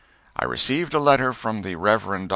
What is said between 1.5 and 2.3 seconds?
the Rev. Dr.